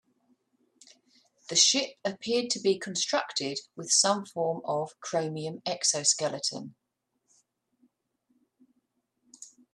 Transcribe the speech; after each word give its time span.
The 1.49 1.55
ship 1.55 1.91
appeared 2.03 2.49
to 2.53 2.59
be 2.59 2.79
constructed 2.79 3.59
with 3.75 3.91
some 3.91 4.25
form 4.25 4.63
of 4.65 4.99
chromium 4.99 5.61
exoskeleton. 5.63 6.73